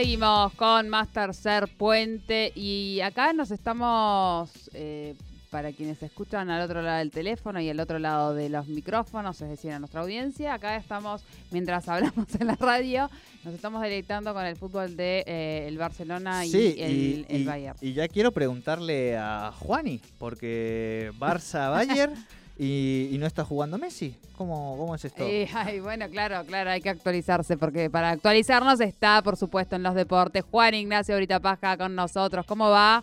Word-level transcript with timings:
Seguimos 0.00 0.54
con 0.54 0.88
más 0.88 1.08
tercer 1.12 1.68
puente 1.76 2.52
y 2.54 3.02
acá 3.02 3.34
nos 3.34 3.50
estamos, 3.50 4.48
eh, 4.72 5.14
para 5.50 5.72
quienes 5.72 6.02
escuchan 6.02 6.48
al 6.48 6.62
otro 6.62 6.80
lado 6.80 7.00
del 7.00 7.10
teléfono 7.10 7.60
y 7.60 7.68
al 7.68 7.78
otro 7.80 7.98
lado 7.98 8.32
de 8.32 8.48
los 8.48 8.66
micrófonos, 8.66 9.38
es 9.42 9.50
decir, 9.50 9.72
a 9.72 9.78
nuestra 9.78 10.00
audiencia, 10.00 10.54
acá 10.54 10.74
estamos, 10.76 11.22
mientras 11.50 11.86
hablamos 11.90 12.34
en 12.40 12.46
la 12.46 12.54
radio, 12.56 13.10
nos 13.44 13.52
estamos 13.52 13.82
deleitando 13.82 14.32
con 14.32 14.46
el 14.46 14.56
fútbol 14.56 14.96
de 14.96 15.22
eh, 15.26 15.66
el 15.68 15.76
Barcelona 15.76 16.46
y 16.46 16.50
Sí, 16.50 16.74
el, 16.78 16.92
y, 16.96 17.26
el 17.28 17.40
y- 17.42 17.44
Bayern. 17.44 17.76
y 17.82 17.92
ya 17.92 18.08
quiero 18.08 18.32
preguntarle 18.32 19.18
a 19.18 19.52
Juani, 19.58 20.00
porque 20.18 21.12
Barça-Bayern 21.18 22.14
y, 22.62 23.08
y 23.10 23.16
no 23.16 23.24
está 23.24 23.42
jugando 23.42 23.78
Messi. 23.78 24.14
¿Cómo, 24.36 24.76
cómo 24.76 24.94
es 24.94 25.02
esto? 25.02 25.24
Eh, 25.24 25.48
ay, 25.54 25.80
bueno, 25.80 26.06
claro, 26.10 26.44
claro, 26.46 26.68
hay 26.68 26.82
que 26.82 26.90
actualizarse 26.90 27.56
porque 27.56 27.88
para 27.88 28.10
actualizarnos 28.10 28.82
está, 28.82 29.22
por 29.22 29.38
supuesto, 29.38 29.76
en 29.76 29.82
los 29.82 29.94
deportes. 29.94 30.44
Juan 30.44 30.74
Ignacio 30.74 31.14
ahorita 31.14 31.40
Paja 31.40 31.78
con 31.78 31.94
nosotros. 31.94 32.44
¿Cómo 32.44 32.68
va? 32.68 33.02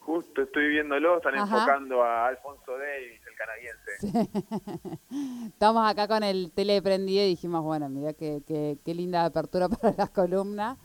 Justo 0.00 0.42
estoy 0.42 0.70
viéndolo, 0.70 1.18
están 1.18 1.36
Ajá. 1.36 1.44
enfocando 1.44 2.02
a 2.02 2.26
Alfonso 2.26 2.72
Davis, 2.76 3.20
el 3.28 3.36
canadiense. 3.36 4.98
Estamos 5.52 5.88
acá 5.88 6.08
con 6.08 6.24
el 6.24 6.50
tele 6.50 6.82
prendido 6.82 7.24
y 7.24 7.28
dijimos, 7.28 7.62
bueno, 7.62 7.88
mira 7.88 8.12
qué, 8.12 8.42
qué, 8.44 8.76
qué 8.84 8.92
linda 8.92 9.24
apertura 9.24 9.68
para 9.68 9.94
las 9.96 10.10
columnas. 10.10 10.78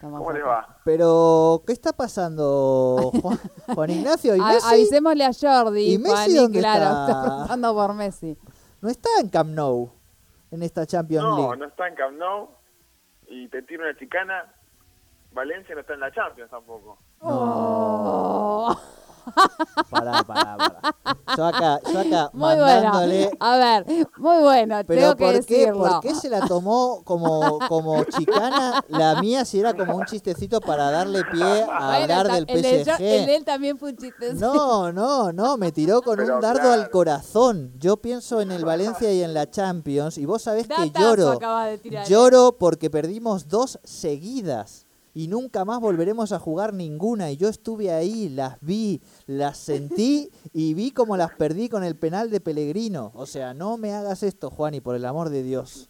Estamos 0.00 0.20
¿Cómo 0.20 0.32
les 0.32 0.42
va? 0.42 0.78
Pero, 0.82 1.62
¿qué 1.66 1.74
está 1.74 1.92
pasando, 1.92 3.10
Juan, 3.20 3.38
Juan 3.74 3.90
Ignacio? 4.00 4.34
¿Y 4.34 4.40
A- 4.40 4.44
Messi? 4.54 4.74
avisémosle 4.74 5.24
a 5.26 5.30
Jordi, 5.38 5.92
¿Y 5.92 5.98
Messi 5.98 6.36
dónde 6.36 6.58
claro, 6.60 6.84
está? 6.84 7.00
está 7.10 7.22
preguntando 7.22 7.74
por 7.74 7.92
Messi. 7.94 8.38
No 8.80 8.88
está 8.88 9.10
en 9.20 9.28
Camp 9.28 9.50
Nou, 9.50 9.90
en 10.52 10.62
esta 10.62 10.86
Champions 10.86 11.22
No, 11.22 11.36
League. 11.36 11.56
no 11.58 11.66
está 11.66 11.86
en 11.86 11.94
Camp 11.96 12.16
Nou. 12.16 12.48
Y 13.28 13.48
te 13.48 13.60
tiro 13.62 13.82
una 13.84 13.94
chicana. 13.98 14.54
Valencia 15.32 15.74
no 15.74 15.82
está 15.82 15.92
en 15.92 16.00
la 16.00 16.10
Champions 16.12 16.50
tampoco. 16.50 16.96
Oh. 17.20 18.74
Pará, 19.90 20.22
pará, 20.24 20.56
pará. 20.56 20.80
Yo 21.36 21.44
acá, 21.46 21.80
yo 21.92 21.98
acá 22.00 22.30
Muy 22.32 22.56
mandándole... 22.56 23.22
bueno. 23.24 23.36
A 23.40 23.56
ver, 23.56 23.86
muy 24.18 24.42
bueno, 24.42 24.76
Pero 24.86 25.00
tengo 25.00 25.16
que 25.16 25.24
¿por 25.24 25.32
qué, 25.46 25.56
decirlo. 25.58 25.78
¿por 25.84 26.00
qué 26.00 26.14
se 26.14 26.28
la 26.28 26.40
tomó 26.46 27.02
como, 27.04 27.58
como 27.68 28.04
chicana? 28.04 28.84
La 28.88 29.20
mía 29.20 29.44
si 29.44 29.60
era 29.60 29.74
como 29.74 29.96
un 29.96 30.04
chistecito 30.06 30.60
para 30.60 30.90
darle 30.90 31.22
pie 31.32 31.42
a 31.42 31.64
Bueno, 31.66 31.74
hablar 32.14 32.32
del 32.32 32.44
el 32.48 32.62
de 32.62 32.84
yo- 32.84 32.94
PSG. 32.94 33.00
el 33.02 33.26
de 33.26 33.36
él 33.36 33.44
también 33.44 33.78
fue 33.78 33.90
un 33.90 33.96
chiste. 33.96 34.34
No, 34.34 34.92
no, 34.92 35.32
no, 35.32 35.56
me 35.56 35.72
tiró 35.72 36.02
con 36.02 36.16
Pero 36.16 36.36
un 36.36 36.40
dardo 36.40 36.60
claro. 36.60 36.82
al 36.82 36.90
corazón. 36.90 37.72
Yo 37.78 37.96
pienso 37.96 38.40
en 38.40 38.50
el 38.52 38.64
Valencia 38.64 39.12
y 39.12 39.22
en 39.22 39.34
la 39.34 39.50
Champions 39.50 40.18
y 40.18 40.26
vos 40.26 40.42
sabés 40.42 40.66
que 40.66 40.90
lloro. 40.90 41.32
acaba 41.32 41.66
de 41.66 41.78
tirar. 41.78 42.06
Lloro 42.06 42.56
porque 42.58 42.90
perdimos 42.90 43.48
dos 43.48 43.78
seguidas 43.84 44.86
y 45.14 45.28
nunca 45.28 45.64
más 45.64 45.80
volveremos 45.80 46.32
a 46.32 46.38
jugar 46.38 46.72
ninguna. 46.74 47.30
Y 47.30 47.36
yo 47.36 47.48
estuve 47.48 47.90
ahí, 47.92 48.28
las 48.28 48.56
vi, 48.60 49.00
las 49.26 49.58
sentí 49.58 50.30
y 50.52 50.74
vi 50.74 50.90
como 50.92 51.16
las 51.16 51.32
perdí 51.32 51.68
con 51.68 51.82
el 51.84 51.96
penal 51.96 52.30
de 52.30 52.40
Pellegrino. 52.40 53.10
O 53.14 53.26
sea, 53.26 53.54
no 53.54 53.76
me 53.76 53.92
hagas 53.92 54.22
esto, 54.22 54.50
Juani, 54.50 54.80
por 54.80 54.94
el 54.96 55.04
amor 55.04 55.30
de 55.30 55.42
Dios. 55.42 55.88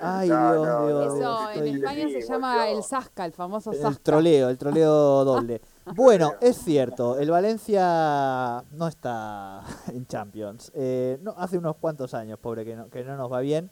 Ay, 0.00 0.28
No, 0.28 0.52
Dios, 0.52 0.66
no, 0.66 0.86
Dios, 0.86 1.06
Eso 1.06 1.16
Dios, 1.16 1.40
en 1.54 1.66
estoy- 1.66 1.74
España 1.76 2.08
se 2.08 2.22
llama 2.32 2.68
el 2.70 2.82
Zasca, 2.82 3.24
el 3.24 3.32
famoso 3.32 3.72
el 3.72 3.78
Zasca. 3.80 4.00
troleo, 4.02 4.48
el 4.48 4.58
troleo 4.58 5.24
doble. 5.24 5.60
Bueno, 5.94 6.32
es 6.40 6.56
cierto, 6.58 7.18
el 7.18 7.30
Valencia 7.30 8.64
no 8.72 8.88
está 8.88 9.62
en 9.92 10.06
Champions. 10.06 10.70
Eh, 10.74 11.18
no, 11.22 11.34
hace 11.36 11.58
unos 11.58 11.76
cuantos 11.76 12.14
años, 12.14 12.38
pobre, 12.38 12.64
que 12.64 12.76
no, 12.76 12.88
que 12.88 13.04
no 13.04 13.16
nos 13.16 13.30
va 13.32 13.40
bien. 13.40 13.70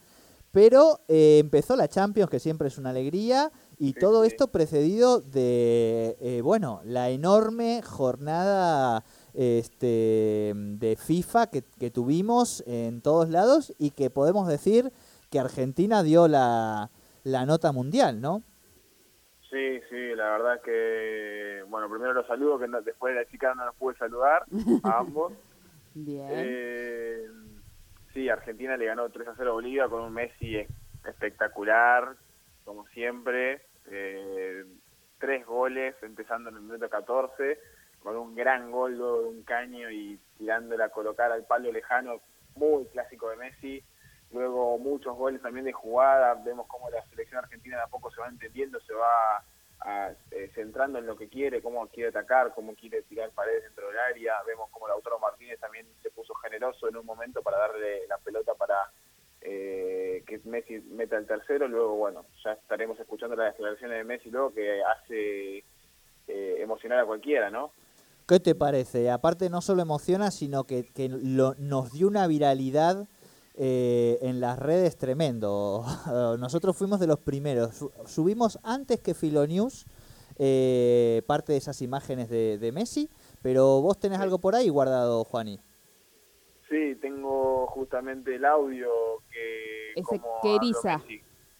Pero 0.50 1.00
eh, 1.08 1.38
empezó 1.40 1.76
la 1.76 1.88
Champions, 1.88 2.28
que 2.30 2.38
siempre 2.38 2.68
es 2.68 2.76
una 2.76 2.90
alegría, 2.90 3.50
y 3.82 3.94
Sí, 3.94 3.98
todo 3.98 4.22
sí. 4.22 4.28
esto 4.28 4.46
precedido 4.52 5.20
de, 5.20 6.16
eh, 6.20 6.40
bueno, 6.40 6.80
la 6.84 7.10
enorme 7.10 7.82
jornada 7.82 9.02
este, 9.34 10.52
de 10.54 10.96
FIFA 10.96 11.48
que, 11.48 11.62
que 11.80 11.90
tuvimos 11.90 12.62
en 12.68 13.00
todos 13.02 13.28
lados 13.28 13.74
y 13.78 13.90
que 13.90 14.08
podemos 14.08 14.46
decir 14.46 14.92
que 15.30 15.40
Argentina 15.40 16.04
dio 16.04 16.28
la, 16.28 16.90
la 17.24 17.44
nota 17.44 17.72
mundial, 17.72 18.20
¿no? 18.20 18.42
Sí, 19.50 19.80
sí, 19.90 20.14
la 20.14 20.30
verdad 20.38 20.60
que... 20.62 21.64
Bueno, 21.68 21.88
primero 21.90 22.12
los 22.12 22.26
saludo, 22.28 22.58
que 22.60 22.68
no- 22.68 22.82
después 22.82 23.14
de 23.14 23.20
la 23.22 23.28
chicana 23.30 23.54
no 23.56 23.66
los 23.66 23.74
pude 23.74 23.96
saludar 23.96 24.44
a 24.84 24.98
ambos. 25.00 25.32
Bien. 25.94 26.26
Eh, 26.30 27.26
sí, 28.14 28.28
Argentina 28.28 28.76
le 28.76 28.86
ganó 28.86 29.08
3 29.10 29.26
a 29.28 29.34
0 29.36 29.50
a 29.50 29.54
Bolivia 29.54 29.88
con 29.88 30.02
un 30.02 30.12
Messi 30.12 30.56
es- 30.56 30.70
espectacular, 31.04 32.14
como 32.64 32.86
siempre. 32.88 33.60
Eh, 33.86 34.64
tres 35.18 35.46
goles, 35.46 35.94
empezando 36.02 36.50
en 36.50 36.56
el 36.56 36.62
minuto 36.62 36.88
14, 36.88 37.58
con 38.00 38.16
un 38.16 38.34
gran 38.34 38.70
gol 38.70 38.96
luego 38.96 39.22
de 39.22 39.28
un 39.28 39.42
caño 39.44 39.90
y 39.90 40.18
tirándola 40.36 40.86
a 40.86 40.90
colocar 40.90 41.30
al 41.30 41.46
palo 41.46 41.70
lejano, 41.70 42.20
muy 42.56 42.86
clásico 42.86 43.30
de 43.30 43.36
Messi. 43.36 43.84
Luego 44.32 44.78
muchos 44.78 45.16
goles 45.16 45.42
también 45.42 45.64
de 45.66 45.72
jugada, 45.72 46.34
vemos 46.34 46.66
cómo 46.66 46.90
la 46.90 47.04
selección 47.06 47.38
argentina 47.38 47.76
de 47.76 47.82
a 47.82 47.86
poco 47.86 48.10
se 48.10 48.20
va 48.20 48.28
entendiendo, 48.28 48.80
se 48.80 48.94
va 48.94 49.44
a- 49.80 50.10
eh, 50.30 50.50
centrando 50.54 50.98
en 50.98 51.06
lo 51.06 51.16
que 51.16 51.28
quiere, 51.28 51.60
cómo 51.60 51.86
quiere 51.88 52.08
atacar, 52.08 52.52
cómo 52.54 52.74
quiere 52.74 53.02
tirar 53.02 53.30
paredes 53.30 53.64
dentro 53.64 53.88
del 53.88 53.98
área. 53.98 54.42
Vemos 54.44 54.70
como 54.70 54.88
Lautaro 54.88 55.18
Martínez 55.18 55.58
también 55.60 55.86
se 56.02 56.10
puso 56.10 56.34
generoso 56.34 56.88
en 56.88 56.96
un 56.96 57.06
momento 57.06 57.42
para 57.42 57.58
darle 57.58 58.06
la 58.06 58.18
pelota 58.18 58.54
para 58.54 58.76
eh, 59.44 60.22
que 60.26 60.40
Messi 60.44 60.80
meta 60.90 61.16
el 61.18 61.26
tercero. 61.26 61.68
Luego, 61.68 61.96
bueno, 61.96 62.24
ya 62.44 62.52
estaremos 62.52 62.98
escuchando 63.00 63.36
las 63.36 63.52
declaraciones 63.54 63.98
de 63.98 64.04
Messi 64.04 64.30
luego 64.30 64.52
que 64.52 64.82
hace 64.82 65.58
eh, 66.28 66.56
emocionar 66.60 67.00
a 67.00 67.06
cualquiera, 67.06 67.50
¿no? 67.50 67.72
¿Qué 68.26 68.38
te 68.40 68.54
parece? 68.54 69.10
Aparte 69.10 69.50
no 69.50 69.60
solo 69.60 69.82
emociona, 69.82 70.30
sino 70.30 70.64
que, 70.64 70.84
que 70.84 71.08
lo- 71.08 71.54
nos 71.58 71.92
dio 71.92 72.06
una 72.06 72.26
viralidad 72.28 73.08
eh, 73.54 74.18
en 74.22 74.40
las 74.40 74.58
redes 74.58 74.96
tremendo. 74.96 75.84
Nosotros 76.38 76.76
fuimos 76.76 77.00
de 77.00 77.08
los 77.08 77.18
primeros. 77.18 77.74
Su- 77.74 77.92
Subimos 78.06 78.58
antes 78.62 79.00
que 79.00 79.14
Filonews 79.14 79.86
eh, 80.38 81.22
parte 81.26 81.52
de 81.52 81.58
esas 81.58 81.82
imágenes 81.82 82.30
de, 82.30 82.58
de 82.58 82.72
Messi, 82.72 83.10
pero 83.42 83.82
vos 83.82 83.98
tenés 83.98 84.18
algo 84.20 84.38
por 84.38 84.54
ahí 84.54 84.68
guardado, 84.68 85.24
Juani. 85.24 85.58
Sí, 86.72 86.96
tengo 87.02 87.66
justamente 87.66 88.34
el 88.34 88.46
audio 88.46 88.88
que... 89.30 89.92
Ese 89.94 90.18
como 90.18 90.40
que 90.40 90.56
eriza. 90.56 91.02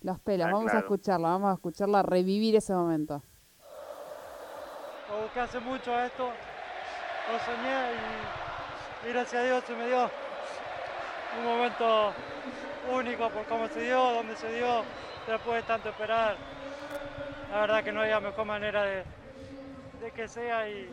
Los 0.00 0.18
pelos, 0.20 0.46
Ah, 0.48 0.52
vamos 0.52 0.68
a 0.68 0.70
claro. 0.70 0.86
escucharla, 0.86 1.28
vamos 1.28 1.50
a 1.50 1.54
escucharla, 1.54 2.02
revivir 2.02 2.56
ese 2.56 2.72
momento. 2.72 3.22
Lo 5.10 5.22
busqué 5.22 5.40
hace 5.40 5.60
mucho 5.60 6.00
esto, 6.00 6.24
lo 6.24 7.38
soñé 7.40 7.92
y, 7.92 9.08
y 9.08 9.12
gracias 9.12 9.42
a 9.42 9.44
Dios 9.44 9.64
se 9.64 9.74
me 9.74 9.86
dio 9.86 10.10
un 11.38 11.44
momento 11.44 12.12
único 12.90 13.28
por 13.28 13.44
cómo 13.44 13.68
se 13.68 13.82
dio, 13.82 13.98
dónde 14.14 14.34
se 14.36 14.50
dio, 14.54 14.82
después 15.28 15.56
de 15.56 15.62
tanto 15.68 15.90
esperar. 15.90 16.36
La 17.52 17.60
verdad 17.60 17.84
que 17.84 17.92
no 17.92 18.00
había 18.00 18.18
mejor 18.18 18.46
manera 18.46 18.82
de, 18.84 19.04
de 20.00 20.10
que 20.16 20.26
sea 20.26 20.68
y, 20.70 20.88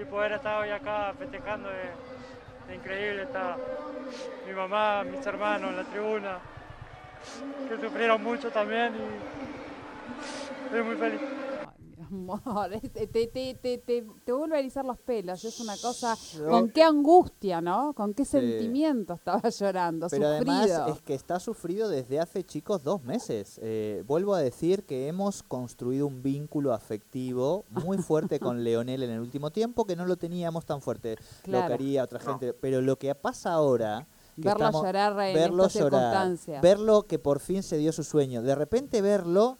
y 0.00 0.04
poder 0.06 0.32
estar 0.32 0.62
hoy 0.62 0.70
acá 0.70 1.12
festejando 1.18 1.70
es, 1.70 1.90
es 1.90 2.05
increíble. 2.74 3.22
Está 3.22 3.56
mi 4.46 4.52
mamá, 4.52 5.04
mis 5.04 5.24
hermanos 5.26 5.70
en 5.70 5.76
la 5.76 5.84
tribuna, 5.84 6.38
que 7.68 7.76
sufrieron 7.80 8.22
mucho 8.22 8.50
también 8.50 8.94
y 8.94 10.64
estoy 10.66 10.82
muy 10.82 10.96
feliz. 10.96 11.20
Amor, 12.06 12.70
te, 12.92 13.06
te, 13.06 14.32
vuelve 14.32 14.56
a 14.56 14.58
erizar 14.60 14.84
los 14.84 14.98
pelos, 14.98 15.44
es 15.44 15.60
una 15.60 15.76
cosa, 15.76 16.16
con 16.48 16.70
qué 16.70 16.82
angustia, 16.82 17.60
¿no? 17.60 17.92
Con 17.94 18.14
qué 18.14 18.24
sentimiento 18.24 19.14
estaba 19.14 19.48
llorando, 19.48 20.08
Pero 20.08 20.26
además 20.28 20.70
es 20.88 21.02
que 21.02 21.14
está 21.14 21.40
sufrido 21.40 21.88
desde 21.88 22.20
hace, 22.20 22.44
chicos, 22.44 22.82
dos 22.82 23.02
meses. 23.02 23.58
Eh, 23.62 24.04
vuelvo 24.06 24.34
a 24.34 24.40
decir 24.40 24.84
que 24.84 25.08
hemos 25.08 25.42
construido 25.42 26.06
un 26.06 26.22
vínculo 26.22 26.72
afectivo 26.72 27.64
muy 27.70 27.98
fuerte 27.98 28.38
con 28.38 28.62
Leonel 28.64 29.02
en 29.02 29.10
el 29.10 29.20
último 29.20 29.50
tiempo, 29.50 29.84
que 29.84 29.96
no 29.96 30.06
lo 30.06 30.16
teníamos 30.16 30.64
tan 30.64 30.80
fuerte. 30.80 31.16
Lo 31.46 31.66
quería 31.66 32.04
otra 32.04 32.20
gente. 32.20 32.52
Pero 32.54 32.80
lo 32.80 32.98
que 32.98 33.14
pasa 33.14 33.52
ahora... 33.52 34.06
Verlo 34.38 34.70
llorar 34.70 35.18
en 35.28 35.34
verlo 35.34 35.66
llorar, 35.66 36.36
verlo 36.60 37.04
que 37.04 37.18
por 37.18 37.40
fin 37.40 37.62
se 37.62 37.78
dio 37.78 37.90
su 37.90 38.04
sueño. 38.04 38.42
De 38.42 38.54
repente 38.54 39.00
verlo 39.00 39.56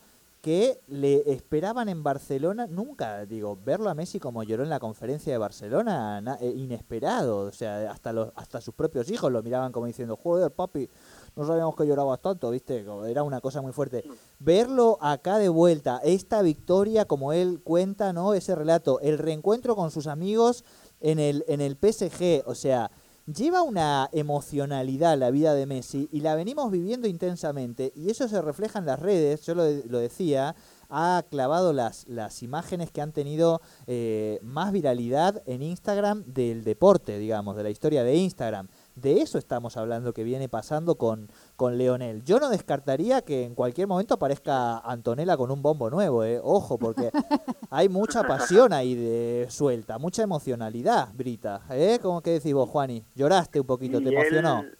que 0.47 0.81
le 0.87 1.29
esperaban 1.33 1.89
en 1.89 2.05
Barcelona, 2.05 2.69
nunca, 2.69 3.27
digo, 3.27 3.59
verlo 3.65 3.91
a 3.91 3.95
Messi 3.95 4.21
como 4.21 4.45
lloró 4.45 4.63
en 4.63 4.69
la 4.71 4.79
conferencia 4.79 5.33
de 5.33 5.39
Barcelona, 5.39 6.21
na- 6.21 6.39
eh, 6.41 6.53
inesperado, 6.57 7.39
o 7.39 7.51
sea, 7.51 7.91
hasta 7.91 8.13
los, 8.13 8.31
hasta 8.37 8.61
sus 8.61 8.73
propios 8.73 9.11
hijos 9.11 9.33
lo 9.33 9.43
miraban 9.43 9.73
como 9.73 9.87
diciendo, 9.87 10.17
joder, 10.17 10.53
papi, 10.53 10.89
no 11.35 11.45
sabíamos 11.45 11.75
que 11.75 11.85
llorabas 11.85 12.21
tanto, 12.23 12.49
viste, 12.53 12.87
era 13.09 13.25
una 13.25 13.41
cosa 13.41 13.61
muy 13.61 13.73
fuerte. 13.73 14.05
Verlo 14.39 14.99
acá 15.01 15.39
de 15.39 15.49
vuelta, 15.49 16.01
esta 16.05 16.43
victoria, 16.43 17.07
como 17.07 17.33
él 17.33 17.61
cuenta, 17.65 18.13
¿no? 18.13 18.33
Ese 18.33 18.55
relato, 18.55 19.01
el 19.01 19.19
reencuentro 19.19 19.75
con 19.75 19.91
sus 19.91 20.07
amigos 20.07 20.65
en 21.01 21.19
el, 21.19 21.45
en 21.49 21.61
el 21.61 21.77
PSG, 21.77 22.45
o 22.47 22.55
sea, 22.55 22.93
lleva 23.27 23.63
una 23.63 24.09
emocionalidad 24.13 25.19
la 25.19 25.31
vida 25.31 25.55
de 25.55 25.67
Messi 25.67 26.09
y 26.13 26.21
la 26.21 26.35
venimos 26.35 26.71
viviendo 26.71 27.09
intensamente 27.09 27.93
y 27.95 28.11
eso 28.11 28.29
se 28.29 28.41
refleja 28.41 28.79
en 28.79 28.87
las 28.87 29.01
redes, 29.01 29.45
yo 29.45 29.55
lo, 29.55 29.65
lo 29.87 29.99
decía, 29.99 30.55
ha 30.89 31.25
clavado 31.29 31.73
las, 31.73 32.07
las 32.09 32.43
imágenes 32.43 32.91
que 32.91 33.01
han 33.01 33.13
tenido 33.13 33.61
eh, 33.87 34.39
más 34.43 34.73
viralidad 34.73 35.43
en 35.47 35.63
Instagram 35.63 36.25
del 36.27 36.65
deporte, 36.65 37.19
digamos, 37.19 37.57
de 37.57 37.63
la 37.63 37.71
historia 37.71 38.05
de 38.05 38.17
Instagram. 38.17 38.69
De 38.97 39.21
eso 39.21 39.37
estamos 39.37 39.77
hablando 39.77 40.15
que 40.15 40.25
viene 40.25 40.49
pasando 40.49 40.95
con, 40.97 41.29
con 41.55 41.77
Leonel. 41.77 42.25
Yo 42.25 42.41
no 42.41 42.49
descartaría 42.49 43.21
que 43.21 43.45
en 43.45 43.55
cualquier 43.55 43.87
momento 43.87 44.15
aparezca 44.15 44.79
Antonella 44.79 45.37
con 45.37 45.51
un 45.51 45.61
bombo 45.61 45.91
nuevo, 45.91 46.25
¿eh? 46.25 46.41
Ojo, 46.43 46.79
porque 46.79 47.11
hay 47.71 47.91
mucha 47.91 48.23
pasión 48.25 48.73
ahí 48.73 48.95
de 48.95 49.49
suelta, 49.51 49.99
mucha 49.99 50.23
emocionalidad, 50.23 51.09
Brita. 51.13 51.61
¿eh? 51.71 51.99
¿Cómo 52.01 52.23
que 52.23 52.31
decís 52.31 52.55
vos, 52.55 52.71
Juani? 52.71 53.05
¿Lloraste 53.15 53.61
un 53.61 53.67
poquito? 53.67 54.01
¿Te 54.01 54.09
emocionó? 54.09 54.61
Él, 54.61 54.79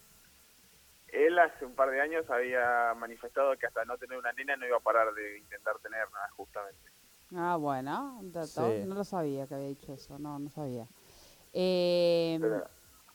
él 1.09 1.37
hace 1.39 1.65
un 1.65 1.75
par 1.75 1.91
de 1.91 2.01
años 2.01 2.27
había 2.31 2.95
manifestado 2.95 3.55
que 3.57 3.67
hasta 3.67 3.85
no 3.85 3.99
tener 3.99 4.17
una 4.17 4.33
nena 4.33 4.55
no 4.57 4.65
iba 4.65 4.77
a 4.77 4.81
parar 4.81 5.13
de 5.13 5.37
intentar 5.37 5.77
tenerla, 5.83 6.17
justamente. 6.35 6.79
Ah, 7.35 7.55
bueno. 7.55 8.19
Sí. 8.45 8.61
no 8.87 8.95
lo 8.95 9.03
sabía 9.03 9.45
que 9.45 9.53
había 9.53 9.67
dicho 9.67 9.93
eso, 9.93 10.17
no, 10.17 10.39
no 10.39 10.49
sabía. 10.49 10.87
Eh, 11.53 12.37
Pero- 12.41 12.57
eh, 12.57 12.63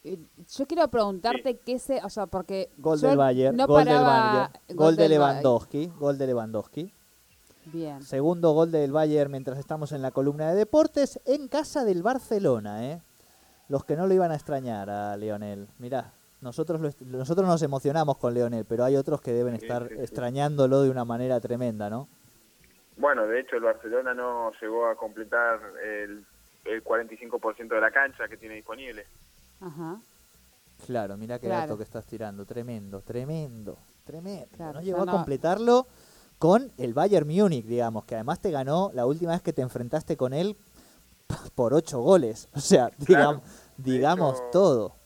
yo 0.04 0.66
quiero 0.66 0.88
preguntarte 0.88 1.58
qué 1.58 1.78
se, 1.78 2.00
o 2.02 2.10
sea, 2.10 2.26
porque 2.26 2.70
Gol 2.78 3.00
del 3.00 3.16
Bayern, 3.16 3.56
no 3.56 3.66
gol 3.66 3.84
del 3.84 4.02
Bayern, 4.02 4.52
gol 4.74 4.96
de 4.96 5.08
Lewandowski, 5.08 5.86
gol 5.98 6.18
de 6.18 6.26
Lewandowski. 6.26 6.92
Bien. 7.66 8.02
Segundo 8.02 8.52
gol 8.52 8.72
del 8.72 8.90
Bayern 8.90 9.30
mientras 9.30 9.58
estamos 9.58 9.92
en 9.92 10.02
la 10.02 10.10
columna 10.10 10.50
de 10.50 10.56
deportes 10.56 11.20
en 11.24 11.46
casa 11.46 11.84
del 11.84 12.02
Barcelona, 12.02 12.84
¿eh? 12.90 13.00
Los 13.68 13.84
que 13.84 13.96
no 13.96 14.06
lo 14.08 14.14
iban 14.14 14.32
a 14.32 14.34
extrañar 14.34 14.90
a 14.90 15.16
Leonel. 15.16 15.68
Mirá, 15.78 16.12
nosotros, 16.40 16.80
lo 16.80 16.90
nosotros 17.18 17.46
nos 17.46 17.62
emocionamos 17.62 18.18
con 18.18 18.34
Leonel, 18.34 18.64
pero 18.64 18.84
hay 18.84 18.96
otros 18.96 19.20
que 19.20 19.32
deben 19.32 19.56
Sí, 19.56 19.64
estar 19.64 19.88
sí, 19.88 19.94
sí. 19.94 20.00
extrañándolo 20.02 20.82
de 20.82 20.90
una 20.90 21.04
manera 21.04 21.38
tremenda, 21.40 21.88
¿no? 21.88 22.08
Bueno, 22.96 23.26
de 23.26 23.40
hecho 23.40 23.56
el 23.56 23.62
Barcelona 23.62 24.12
no 24.12 24.50
llegó 24.60 24.86
a 24.86 24.96
completar 24.96 25.60
el, 25.84 26.24
el 26.64 26.82
45% 26.84 27.68
de 27.68 27.80
la 27.80 27.92
cancha 27.92 28.26
que 28.28 28.36
tiene 28.36 28.56
disponible. 28.56 29.06
Ajá. 29.62 30.00
Claro, 30.86 31.16
mirá 31.16 31.38
qué 31.38 31.46
Claro. 31.46 31.62
dato 31.62 31.76
que 31.78 31.84
estás 31.84 32.04
tirando. 32.04 32.44
Tremendo, 32.44 33.00
tremendo, 33.02 33.78
tremendo. 34.04 34.46
Claro, 34.56 34.74
no 34.74 34.82
llegó 34.82 35.04
no- 35.04 35.12
a 35.12 35.14
completarlo 35.16 35.86
con 36.38 36.72
el 36.76 36.92
Bayern 36.92 37.28
Múnich, 37.28 37.64
digamos, 37.64 38.04
que 38.04 38.16
además 38.16 38.40
te 38.40 38.50
ganó 38.50 38.90
la 38.94 39.06
última 39.06 39.32
vez 39.32 39.42
que 39.42 39.52
te 39.52 39.62
enfrentaste 39.62 40.16
con 40.16 40.32
él 40.32 40.56
por 41.54 41.72
ocho 41.74 42.00
goles. 42.00 42.48
O 42.54 42.60
sea, 42.60 42.90
digamos, 42.98 43.42
De 43.76 43.92
digamos 43.92 44.34
hecho, 44.40 44.48
todo. 44.50 44.96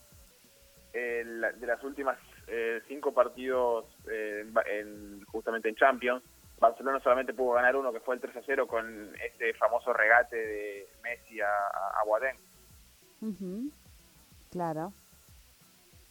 El- 0.92 1.42
de 1.60 1.66
las 1.66 1.82
últimas 1.84 2.16
eh, 2.48 2.80
cinco 2.88 3.12
partidos 3.12 3.84
eh, 4.10 4.42
en 4.46 4.54
ba- 4.54 4.62
en- 4.66 5.22
justamente 5.26 5.68
en 5.68 5.74
Champions, 5.74 6.22
Barcelona 6.58 7.00
solamente 7.00 7.34
pudo 7.34 7.52
ganar 7.52 7.76
uno 7.76 7.92
que 7.92 8.00
fue 8.00 8.14
el 8.14 8.20
3 8.22 8.34
a 8.36 8.40
0 8.46 8.66
con 8.66 9.12
este 9.22 9.52
famoso 9.54 9.92
regate 9.92 10.36
de 10.36 10.88
Messi 11.02 11.38
a, 11.40 11.48
a, 12.00 12.04
Boateng. 12.06 12.38
Ujú. 13.20 13.70
Claro. 14.56 14.94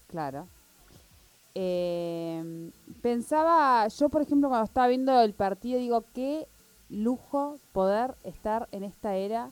Claro. 0.05 0.47
Eh, 1.55 2.69
pensaba, 3.01 3.87
yo 3.87 4.09
por 4.09 4.21
ejemplo 4.21 4.49
cuando 4.49 4.65
estaba 4.65 4.87
viendo 4.87 5.19
el 5.19 5.33
partido, 5.33 5.79
digo, 5.79 6.03
qué 6.13 6.47
lujo 6.87 7.57
poder 7.71 8.13
estar 8.23 8.69
en 8.71 8.83
esta 8.83 9.15
era 9.15 9.49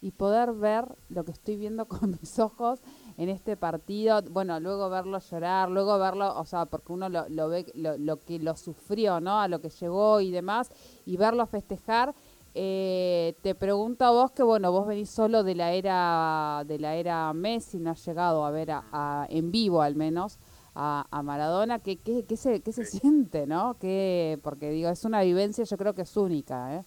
y 0.00 0.12
poder 0.12 0.52
ver 0.52 0.84
lo 1.08 1.24
que 1.24 1.32
estoy 1.32 1.56
viendo 1.56 1.88
con 1.88 2.12
mis 2.20 2.38
ojos 2.38 2.78
en 3.16 3.30
este 3.30 3.56
partido, 3.56 4.22
bueno, 4.30 4.60
luego 4.60 4.88
verlo 4.90 5.18
llorar, 5.18 5.68
luego 5.68 5.98
verlo, 5.98 6.38
o 6.38 6.44
sea, 6.44 6.66
porque 6.66 6.92
uno 6.92 7.08
lo, 7.08 7.28
lo 7.28 7.48
ve, 7.48 7.66
lo, 7.74 7.98
lo 7.98 8.20
que 8.20 8.38
lo 8.38 8.54
sufrió, 8.54 9.18
¿no? 9.18 9.40
A 9.40 9.48
lo 9.48 9.60
que 9.60 9.70
llegó 9.70 10.20
y 10.20 10.30
demás, 10.30 10.70
y 11.04 11.16
verlo 11.16 11.44
festejar. 11.46 12.14
Eh, 12.58 13.34
te 13.42 13.54
pregunto 13.54 14.06
a 14.06 14.10
vos 14.10 14.32
que, 14.32 14.42
bueno, 14.42 14.72
vos 14.72 14.86
venís 14.86 15.10
solo 15.10 15.44
de 15.44 15.54
la 15.54 15.72
era 15.72 16.62
de 16.64 16.78
la 16.78 16.94
era 16.96 17.30
Messi, 17.34 17.78
no 17.78 17.90
has 17.90 18.02
llegado 18.06 18.46
a 18.46 18.50
ver 18.50 18.70
a, 18.70 18.82
a- 18.92 19.26
en 19.28 19.50
vivo 19.52 19.82
al 19.82 19.94
menos 19.94 20.38
a, 20.74 21.06
a 21.10 21.22
Maradona, 21.22 21.80
¿qué, 21.80 21.98
qué, 21.98 22.24
qué 22.26 22.36
se, 22.38 22.62
qué 22.62 22.72
se 22.72 22.86
siente, 22.86 23.46
no? 23.46 23.76
Que, 23.78 24.38
porque 24.42 24.70
digo, 24.70 24.88
es 24.88 25.04
una 25.04 25.20
vivencia, 25.20 25.64
yo 25.64 25.76
creo 25.76 25.94
que 25.94 26.02
es 26.02 26.16
única, 26.16 26.76
¿eh? 26.76 26.84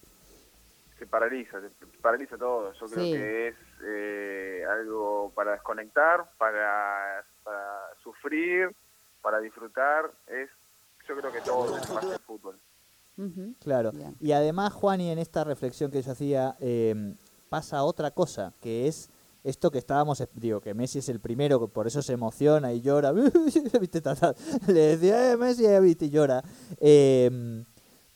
Se 0.98 1.06
paraliza, 1.06 1.62
se 1.62 1.70
paraliza 2.02 2.36
todo. 2.38 2.74
Yo 2.74 2.86
creo 2.88 3.04
Sí. 3.06 3.12
que 3.12 3.48
es 3.50 3.56
eh, 3.86 4.64
algo 4.72 5.32
para 5.36 5.52
desconectar, 5.52 6.32
para, 6.40 7.24
para 7.44 7.80
sufrir, 8.04 8.76
para 9.22 9.40
disfrutar. 9.40 10.12
Es, 10.28 10.50
yo 11.08 11.16
creo 11.16 11.32
que 11.32 11.42
todo 11.42 11.78
es 11.78 11.90
más 11.94 12.06
que 12.06 12.14
el 12.16 12.20
fútbol. 12.22 12.60
Claro. 13.60 13.92
Bien. 13.92 14.16
Y 14.20 14.32
además, 14.32 14.74
Juani, 14.74 15.10
en 15.10 15.20
esta 15.20 15.44
reflexión 15.44 15.92
que 15.92 16.02
yo 16.02 16.12
hacía, 16.12 16.56
eh, 16.60 17.16
pasa 17.50 17.84
otra 17.84 18.12
cosa, 18.12 18.54
que 18.62 18.88
es 18.88 19.10
esto 19.44 19.72
que 19.72 19.78
estábamos, 19.78 20.24
digo, 20.34 20.62
que 20.62 20.74
Messi 20.74 21.00
es 21.00 21.10
el 21.10 21.20
primero, 21.20 21.68
por 21.68 21.88
eso 21.88 22.02
se 22.02 22.14
emociona 22.14 22.74
y 22.74 22.82
llora. 22.82 23.12
Le 24.68 24.74
decía, 24.74 25.32
eh, 25.32 25.38
Messi, 25.38 25.66
eh, 25.66 25.80
viste, 25.80 26.06
y 26.06 26.10
llora. 26.10 26.44
Eh, 26.80 27.64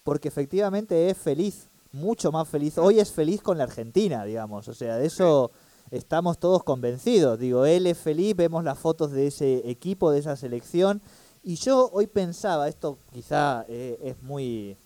porque 0.04 0.28
efectivamente 0.28 1.10
es 1.10 1.18
feliz, 1.18 1.70
mucho 1.92 2.32
más 2.32 2.48
feliz. 2.48 2.78
Hoy 2.78 3.00
es 3.00 3.12
feliz 3.12 3.42
con 3.42 3.58
la 3.58 3.64
Argentina, 3.64 4.26
digamos. 4.26 4.68
O 4.68 4.74
sea, 4.74 4.98
de 4.98 5.06
eso 5.06 5.52
estamos 5.92 6.40
todos 6.40 6.64
convencidos. 6.64 7.40
Digo, 7.40 7.66
él 7.66 7.88
es 7.88 7.98
feliz, 7.98 8.36
vemos 8.36 8.64
las 8.64 8.78
fotos 8.78 9.12
de 9.12 9.28
ese 9.28 9.70
equipo, 9.70 10.12
de 10.12 10.20
esa 10.20 10.36
selección. 10.36 11.02
Y 11.42 11.56
yo 11.56 11.90
hoy 11.92 12.08
pensaba, 12.08 12.68
esto 12.68 13.00
quizá 13.12 13.66
eh, 13.68 14.00
es 14.02 14.22
muy, 14.22 14.78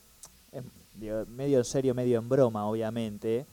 medio 1.27 1.60
en 1.60 1.66
serio, 1.66 1.94
medio 1.94 2.20
en 2.20 2.30
broma, 2.30 2.68
obviamente, 2.68 3.46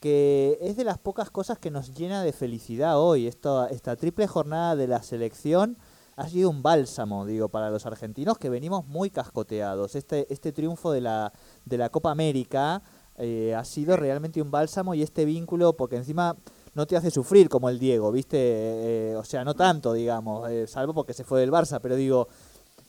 que 0.00 0.58
es 0.60 0.76
de 0.76 0.84
las 0.84 0.98
pocas 0.98 1.30
cosas 1.30 1.58
que 1.58 1.70
nos 1.70 1.94
llena 1.94 2.22
de 2.22 2.32
felicidad 2.32 2.98
hoy. 2.98 3.26
Esto, 3.26 3.66
esta 3.68 3.96
triple 3.96 4.26
jornada 4.26 4.76
de 4.76 4.88
la 4.88 5.02
selección 5.02 5.76
ha 6.16 6.28
sido 6.28 6.50
un 6.50 6.62
bálsamo, 6.62 7.24
digo, 7.24 7.48
para 7.48 7.70
los 7.70 7.86
argentinos 7.86 8.38
que 8.38 8.50
venimos 8.50 8.86
muy 8.86 9.10
cascoteados. 9.10 9.94
Este, 9.94 10.30
este 10.32 10.52
triunfo 10.52 10.92
de 10.92 11.00
la, 11.00 11.32
de 11.64 11.78
la 11.78 11.88
Copa 11.88 12.10
América 12.10 12.82
eh, 13.16 13.54
ha 13.54 13.64
sido 13.64 13.96
realmente 13.96 14.40
un 14.40 14.50
bálsamo 14.50 14.94
y 14.94 15.02
este 15.02 15.24
vínculo, 15.24 15.76
porque 15.76 15.96
encima 15.96 16.36
no 16.74 16.86
te 16.86 16.96
hace 16.96 17.10
sufrir 17.10 17.48
como 17.48 17.68
el 17.68 17.78
Diego, 17.78 18.12
¿viste? 18.12 18.38
Eh, 18.38 19.16
o 19.16 19.24
sea, 19.24 19.44
no 19.44 19.54
tanto, 19.54 19.92
digamos, 19.92 20.48
eh, 20.50 20.66
salvo 20.66 20.94
porque 20.94 21.12
se 21.12 21.24
fue 21.24 21.40
del 21.40 21.50
Barça, 21.50 21.80
pero 21.82 21.96
digo, 21.96 22.28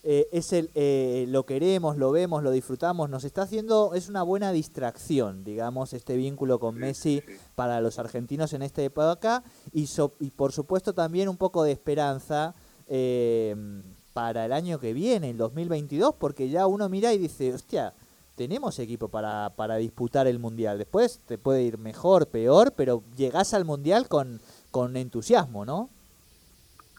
eh, 0.04 0.28
es 0.32 0.52
el, 0.54 0.70
eh, 0.74 1.26
lo 1.30 1.46
queremos, 1.46 1.96
lo 1.98 2.12
vemos, 2.12 2.42
lo 2.44 2.52
disfrutamos, 2.52 3.10
nos 3.10 3.24
está 3.24 3.44
haciendo, 3.44 3.94
es 3.94 4.10
una 4.10 4.24
buena 4.24 4.52
distracción, 4.52 5.44
digamos, 5.44 5.94
este 5.94 6.16
vínculo 6.18 6.60
con 6.60 6.76
Messi 6.76 7.22
para 7.56 7.82
los 7.82 8.00
argentinos 8.00 8.54
en 8.54 8.64
esta 8.64 8.82
época 8.82 9.44
y, 9.74 9.88
so- 9.88 10.14
y 10.20 10.32
por 10.32 10.52
supuesto 10.54 10.94
también 10.94 11.30
un 11.30 11.38
poco 11.38 11.64
de 11.64 11.72
esperanza 11.72 12.56
eh, 12.88 13.56
para 14.14 14.46
el 14.46 14.52
año 14.54 14.80
que 14.80 14.94
viene, 14.94 15.30
el 15.30 15.38
2022, 15.38 16.16
porque 16.20 16.50
ya 16.50 16.68
uno 16.68 16.90
mira 16.90 17.14
y 17.14 17.18
dice, 17.18 17.54
hostia, 17.54 17.94
tenemos 18.36 18.80
equipo 18.80 19.08
para, 19.08 19.52
para 19.56 19.76
disputar 19.78 20.26
el 20.28 20.40
Mundial. 20.40 20.78
Después 20.78 21.20
te 21.28 21.38
puede 21.38 21.64
ir 21.64 21.78
mejor, 21.78 22.28
peor, 22.28 22.74
pero 22.76 23.04
llegás 23.16 23.54
al 23.54 23.66
Mundial 23.66 24.08
con, 24.08 24.42
con 24.72 24.98
entusiasmo, 24.98 25.64
¿no? 25.64 25.90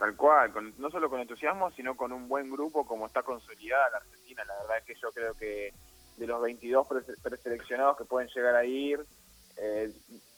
Tal 0.03 0.17
cual, 0.17 0.53
con- 0.53 0.75
no 0.79 0.91
solo 0.91 1.09
con 1.09 1.21
entusiasmo, 1.21 1.71
sino 1.71 1.97
con 1.97 2.11
un 2.11 2.27
buen 2.27 2.51
grupo 2.51 2.85
como 2.85 3.07
está 3.07 3.23
consolidada 3.23 3.89
la 3.91 3.97
Argentina. 3.99 4.45
La 4.45 4.55
verdad 4.63 4.79
es 4.79 4.85
que 4.85 4.95
yo 5.01 5.13
creo 5.13 5.33
que 5.35 5.73
de 6.17 6.27
los 6.27 6.43
22 6.43 6.89
prese- 6.89 7.15
preseleccionados 7.23 7.97
que 7.97 8.05
pueden 8.05 8.29
llegar 8.35 8.57
a 8.57 8.65
ir, 8.65 8.99
eh, 9.59 9.93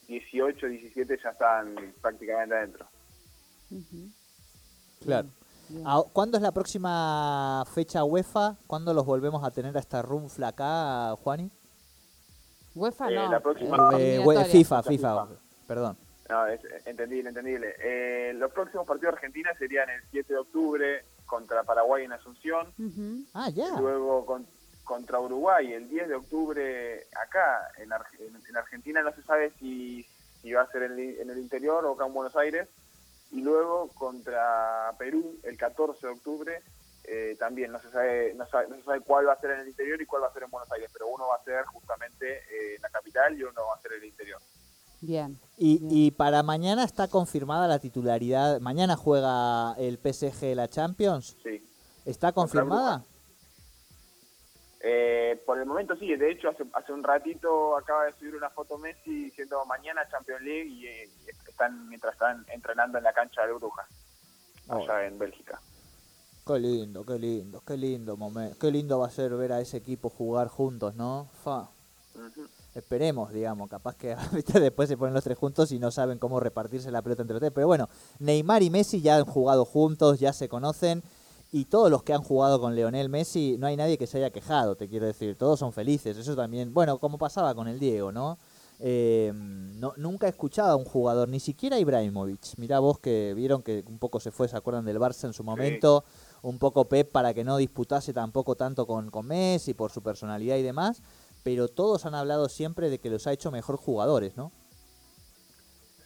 18, 0.07 0.67
17 0.67 1.17
ya 1.23 1.29
están 1.31 1.73
prácticamente 1.99 2.55
adentro. 2.55 2.85
Claro. 5.03 5.29
Ah, 5.83 6.03
¿Cuándo 6.13 6.37
es 6.37 6.43
la 6.43 6.51
próxima 6.51 7.65
fecha 7.73 8.03
UEFA? 8.03 8.57
¿Cuándo 8.67 8.93
los 8.93 9.03
volvemos 9.03 9.43
a 9.43 9.49
tener 9.49 9.75
a 9.75 9.79
esta 9.79 10.03
runfla 10.03 10.49
acá, 10.49 11.15
Juani? 11.23 11.49
UEFA 12.75 13.09
Eh, 13.09 13.15
no. 13.15 13.31
la 13.31 13.39
próxima- 13.39 13.89
Eh, 13.97 14.19
FIFA, 14.19 14.43
Fecha 14.43 14.51
FIFA, 14.51 14.83
FIFA. 14.83 15.27
perdón. 15.65 15.97
No, 16.29 16.47
es 16.47 16.59
entendible, 16.85 17.29
entendible. 17.29 17.75
Eh, 17.79 18.33
los 18.35 18.51
próximos 18.51 18.87
partidos 18.87 19.13
de 19.13 19.17
Argentina 19.17 19.51
serían 19.59 19.89
el 19.89 20.01
7 20.09 20.33
de 20.33 20.39
octubre 20.39 21.05
contra 21.25 21.63
Paraguay 21.63 22.05
en 22.05 22.13
Asunción. 22.13 22.73
Ah, 23.33 23.49
ya. 23.49 23.67
luego 23.79 24.25
con- 24.25 24.47
contra 24.83 25.19
Uruguay 25.19 25.73
el 25.73 25.89
10 25.89 26.07
de 26.07 26.15
octubre 26.15 27.07
acá 27.19 27.69
en, 27.77 27.89
en- 28.19 28.41
en 28.47 28.57
Argentina 28.57 29.01
no 29.01 29.11
se 29.13 29.23
sabe 29.23 29.51
si, 29.59 30.05
si 30.41 30.53
va 30.53 30.61
a 30.61 30.71
ser 30.71 30.83
en, 30.83 30.91
el- 30.93 31.19
en 31.19 31.29
el 31.31 31.39
interior 31.39 31.83
o 31.85 31.93
acá 31.93 32.05
en 32.05 32.13
Buenos 32.13 32.35
Aires 32.35 32.67
y 33.31 33.41
luego 33.41 33.89
contra 33.95 34.91
Perú 34.99 35.39
el 35.43 35.57
14 35.57 36.05
de 36.05 36.13
octubre 36.13 36.61
eh, 37.05 37.35
también 37.39 37.71
no 37.71 37.79
se 37.79 37.89
sabe 37.89 38.33
no, 38.35 38.45
sabe 38.47 38.67
no 38.67 38.75
se 38.77 38.83
sabe 38.83 39.01
cuál 39.01 39.27
va 39.27 39.33
a 39.33 39.39
ser 39.39 39.51
en 39.51 39.61
el 39.61 39.67
interior 39.69 39.99
y 40.01 40.05
cuál 40.05 40.21
va 40.23 40.27
a 40.27 40.33
ser 40.33 40.43
en 40.43 40.51
Buenos 40.51 40.71
Aires 40.71 40.89
pero 40.93 41.07
uno 41.07 41.27
va 41.29 41.35
a 41.37 41.43
ser 41.43 41.65
justamente 41.65 42.37
eh, 42.49 42.75
en 42.75 42.81
la 42.83 42.89
capital 42.89 43.35
y 43.37 43.43
uno 43.43 43.65
va 43.67 43.75
a 43.75 43.81
ser 43.81 43.93
en 43.93 44.03
el 44.03 44.05
interior 44.09 44.39
Bien. 45.01 45.39
Y, 45.57 45.79
Bien. 45.79 45.91
y 45.91 46.11
para 46.11 46.43
mañana 46.43 46.83
está 46.83 47.07
confirmada 47.07 47.67
la 47.67 47.79
titularidad. 47.79 48.59
Mañana 48.59 48.95
juega 48.95 49.73
el 49.77 49.97
PSG 49.97 50.55
la 50.55 50.67
Champions. 50.67 51.35
sí 51.43 51.61
¿Está 52.05 52.31
confirmada? 52.31 53.03
Eh, 54.79 55.41
por 55.47 55.57
el 55.57 55.65
momento 55.65 55.95
sí, 55.95 56.15
de 56.15 56.31
hecho 56.31 56.49
hace, 56.49 56.63
hace 56.73 56.93
un 56.93 57.03
ratito 57.03 57.75
acaba 57.75 58.05
de 58.05 58.13
subir 58.13 58.35
una 58.35 58.51
foto 58.51 58.77
Messi 58.77 59.25
diciendo 59.25 59.65
mañana 59.65 60.07
Champions 60.11 60.43
League 60.43 60.69
y, 60.69 60.85
eh, 60.85 61.09
están 61.47 61.89
mientras 61.89 62.13
están 62.13 62.45
entrenando 62.49 62.99
en 62.99 63.03
la 63.03 63.13
cancha 63.13 63.47
de 63.47 63.53
Brujas, 63.53 63.87
allá 64.69 65.07
en 65.07 65.17
Bélgica. 65.17 65.59
Qué 66.45 66.59
lindo, 66.59 67.03
qué 67.03 67.17
lindo, 67.17 67.63
qué 67.65 67.77
lindo 67.77 68.15
momento. 68.15 68.59
Qué 68.59 68.69
lindo 68.69 68.99
va 68.99 69.07
a 69.07 69.09
ser 69.09 69.35
ver 69.35 69.53
a 69.53 69.61
ese 69.61 69.77
equipo 69.77 70.09
jugar 70.09 70.49
juntos, 70.49 70.95
¿no? 70.95 71.29
Fa. 71.43 71.67
Esperemos, 72.75 73.31
digamos, 73.31 73.69
capaz 73.69 73.95
que 73.95 74.15
después 74.59 74.89
se 74.89 74.97
ponen 74.97 75.13
los 75.13 75.23
tres 75.23 75.37
juntos 75.37 75.71
y 75.71 75.79
no 75.79 75.91
saben 75.91 76.19
cómo 76.19 76.41
repartirse 76.41 76.91
la 76.91 77.01
pelota 77.01 77.21
entre 77.21 77.35
los 77.35 77.39
tres. 77.39 77.53
Pero 77.55 77.67
bueno, 77.67 77.87
Neymar 78.19 78.63
y 78.63 78.69
Messi 78.69 78.99
ya 79.01 79.15
han 79.15 79.25
jugado 79.25 79.63
juntos, 79.63 80.19
ya 80.19 80.33
se 80.33 80.49
conocen. 80.49 81.01
Y 81.53 81.65
todos 81.65 81.89
los 81.89 82.03
que 82.03 82.13
han 82.13 82.21
jugado 82.21 82.59
con 82.59 82.75
Leonel 82.75 83.07
Messi, 83.07 83.55
no 83.57 83.67
hay 83.67 83.77
nadie 83.77 83.97
que 83.97 84.07
se 84.07 84.17
haya 84.17 84.29
quejado, 84.29 84.75
te 84.75 84.89
quiero 84.89 85.05
decir. 85.05 85.37
Todos 85.37 85.57
son 85.57 85.71
felices. 85.71 86.17
Eso 86.17 86.35
también, 86.35 86.73
bueno, 86.73 86.99
como 86.99 87.17
pasaba 87.17 87.55
con 87.55 87.69
el 87.69 87.79
Diego, 87.79 88.11
¿no? 88.11 88.37
Eh, 88.79 89.31
no 89.33 89.93
nunca 89.95 90.27
he 90.27 90.29
escuchado 90.29 90.73
a 90.73 90.75
un 90.75 90.83
jugador, 90.83 91.29
ni 91.29 91.39
siquiera 91.39 91.77
a 91.77 91.79
Ibrahimovic. 91.79 92.57
Mirá 92.57 92.79
vos 92.79 92.99
que 92.99 93.33
vieron 93.33 93.63
que 93.63 93.85
un 93.87 93.99
poco 93.99 94.19
se 94.19 94.31
fue, 94.31 94.49
¿se 94.49 94.57
acuerdan 94.57 94.83
del 94.83 94.99
Barça 94.99 95.27
en 95.27 95.33
su 95.33 95.45
momento? 95.45 96.03
Un 96.41 96.59
poco 96.59 96.89
Pep 96.89 97.09
para 97.09 97.33
que 97.33 97.45
no 97.45 97.55
disputase 97.55 98.11
tampoco 98.11 98.55
tanto 98.55 98.85
con, 98.85 99.09
con 99.09 99.25
Messi 99.25 99.73
por 99.73 99.91
su 99.91 100.01
personalidad 100.01 100.57
y 100.57 100.61
demás 100.61 101.01
pero 101.45 101.67
todos 101.67 102.07
han 102.07 102.15
hablado 102.15 102.49
siempre 102.49 102.89
de 102.89 102.97
que 102.97 103.11
los 103.11 103.27
ha 103.27 103.31
hecho 103.31 103.51
mejor 103.51 103.77
jugadores, 103.77 104.35
¿no? 104.35 104.51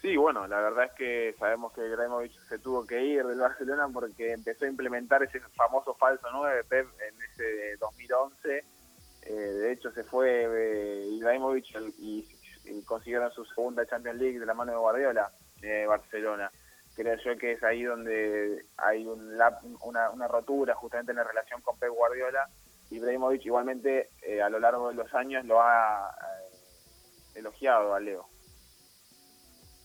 Sí, 0.01 0.17
bueno, 0.17 0.45
la 0.47 0.59
verdad 0.59 0.83
es 0.85 0.91
que 0.91 1.33
sabemos 1.39 1.71
que 1.71 1.87
Ibrahimovic 1.87 2.33
se 2.49 2.59
tuvo 2.59 2.85
que 2.85 3.01
ir 3.05 3.25
del 3.25 3.39
Barcelona 3.39 3.87
porque 3.87 4.33
empezó 4.33 4.65
a 4.65 4.67
implementar 4.67 5.23
ese 5.23 5.39
famoso 5.55 5.93
falso 5.95 6.27
9 6.29 6.65
Pep 6.65 6.87
en 7.07 7.15
ese 7.21 7.77
2011. 7.77 8.65
Eh, 9.21 9.31
de 9.33 9.71
hecho, 9.71 9.91
se 9.93 10.03
fue 10.03 10.43
eh, 10.43 11.07
Ibrahimovic 11.07 11.67
y, 11.99 12.27
consiguieron 12.85 13.31
su 13.31 13.45
segunda 13.45 13.85
Champions 13.85 14.19
League 14.19 14.39
de 14.39 14.45
la 14.45 14.53
mano 14.53 14.73
de 14.73 14.77
Guardiola, 14.77 15.31
eh, 15.61 15.85
Barcelona. 15.87 16.51
Creo 16.95 17.15
yo 17.23 17.37
que 17.37 17.53
es 17.53 17.63
ahí 17.63 17.83
donde 17.83 18.65
hay 18.75 19.05
un 19.05 19.37
lap- 19.37 19.63
una 19.83 20.27
rotura 20.27 20.75
justamente 20.75 21.13
en 21.13 21.17
la 21.17 21.23
relación 21.23 21.61
con 21.61 21.79
Pep 21.79 21.91
Guardiola. 21.91 22.49
Ibrahimovic 22.91 23.45
igualmente 23.45 24.09
eh, 24.21 24.41
a 24.41 24.49
lo 24.49 24.59
largo 24.59 24.89
de 24.89 24.95
los 24.95 25.13
años 25.13 25.45
lo 25.45 25.61
ha 25.61 26.09
eh, 26.09 27.39
elogiado 27.39 27.93
a 27.93 27.99
Leo. 27.99 28.27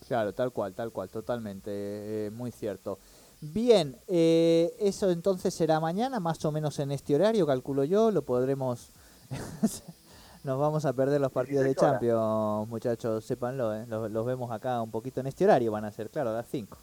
Claro, 0.07 0.33
tal 0.33 0.51
cual, 0.51 0.73
tal 0.75 0.91
cual, 0.91 1.09
totalmente, 1.09 1.71
eh, 1.71 2.31
muy 2.31 2.51
cierto. 2.51 2.99
Bien, 3.41 3.97
eh, 4.07 4.75
eso 4.79 5.09
entonces 5.09 5.53
será 5.53 5.79
mañana, 5.79 6.19
más 6.19 6.43
o 6.45 6.51
menos 6.51 6.79
en 6.79 6.91
este 6.91 7.15
horario, 7.15 7.45
calculo 7.45 7.83
yo, 7.83 8.11
lo 8.11 8.23
podremos... 8.23 8.91
Nos 10.43 10.59
vamos 10.59 10.85
a 10.85 10.93
perder 10.93 11.19
los 11.19 11.31
partidos 11.31 11.63
de 11.63 11.69
16 11.69 11.81
horas. 11.81 11.93
Champions, 11.93 12.69
muchachos, 12.69 13.25
sépanlo, 13.25 13.73
¿eh? 13.73 13.87
los, 13.87 14.11
los 14.11 14.25
vemos 14.27 14.51
acá 14.51 14.79
un 14.79 14.91
poquito 14.91 15.19
en 15.19 15.25
este 15.25 15.43
horario, 15.43 15.71
van 15.71 15.85
a 15.85 15.91
ser, 15.91 16.11
claro, 16.11 16.29
a 16.29 16.33
las 16.33 16.47
5. 16.47 16.77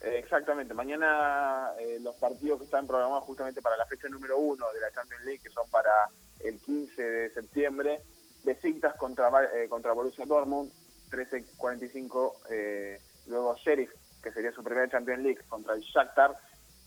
Exactamente, 0.00 0.74
mañana 0.74 1.72
eh, 1.80 1.98
los 2.00 2.14
partidos 2.16 2.58
que 2.58 2.66
están 2.66 2.86
programados 2.86 3.24
justamente 3.24 3.60
para 3.60 3.76
la 3.76 3.86
fecha 3.86 4.08
número 4.08 4.38
uno 4.38 4.66
de 4.72 4.80
la 4.80 4.92
Champions 4.92 5.24
League, 5.24 5.40
que 5.42 5.50
son 5.50 5.68
para 5.70 6.08
el 6.40 6.60
15 6.60 7.02
de 7.02 7.30
septiembre, 7.30 8.02
Besiktas 8.44 8.94
contra, 8.96 9.28
eh, 9.54 9.68
contra 9.68 9.92
Borussia 9.92 10.24
Dortmund, 10.24 10.70
13.45, 11.10 12.34
eh, 12.50 13.00
luego 13.26 13.56
Sheriff, 13.56 13.90
que 14.22 14.32
sería 14.32 14.52
su 14.52 14.62
primera 14.62 14.88
Champions 14.88 15.22
League, 15.22 15.42
contra 15.48 15.74
el 15.74 15.80
Shakhtar, 15.80 16.36